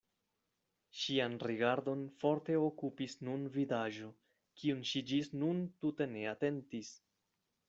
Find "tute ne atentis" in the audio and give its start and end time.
5.85-6.93